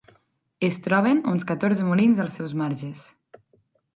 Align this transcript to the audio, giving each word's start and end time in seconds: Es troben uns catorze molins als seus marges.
Es 0.67 0.79
troben 0.85 1.19
uns 1.33 1.45
catorze 1.51 1.85
molins 1.89 2.21
als 2.25 2.39
seus 2.41 2.55
marges. 2.63 3.07